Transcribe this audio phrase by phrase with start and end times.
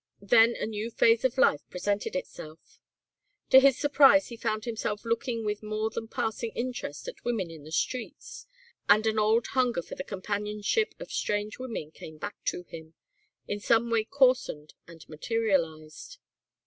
[0.23, 2.79] Then a new phase of life presented itself.
[3.51, 7.65] To his surprise he found himself looking with more than passing interest at women in
[7.65, 8.47] the streets,
[8.89, 12.95] and an old hunger for the companionship of strange women came back to him,
[13.47, 16.17] in some way coarsened and materialised.